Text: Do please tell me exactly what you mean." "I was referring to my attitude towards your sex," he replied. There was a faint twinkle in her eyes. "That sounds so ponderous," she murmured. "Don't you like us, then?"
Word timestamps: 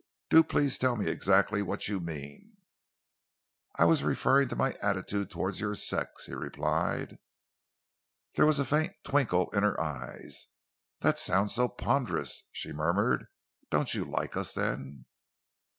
Do 0.31 0.41
please 0.43 0.79
tell 0.79 0.95
me 0.95 1.07
exactly 1.07 1.61
what 1.61 1.87
you 1.87 1.99
mean." 1.99 2.53
"I 3.77 3.85
was 3.85 4.03
referring 4.03 4.47
to 4.47 4.55
my 4.55 4.73
attitude 4.81 5.29
towards 5.29 5.61
your 5.61 5.75
sex," 5.75 6.25
he 6.25 6.33
replied. 6.33 7.19
There 8.33 8.47
was 8.47 8.57
a 8.57 8.65
faint 8.65 8.93
twinkle 9.03 9.51
in 9.51 9.61
her 9.61 9.79
eyes. 9.79 10.47
"That 11.01 11.19
sounds 11.19 11.53
so 11.53 11.67
ponderous," 11.67 12.45
she 12.51 12.73
murmured. 12.73 13.27
"Don't 13.69 13.93
you 13.93 14.03
like 14.03 14.35
us, 14.35 14.55
then?" 14.55 15.05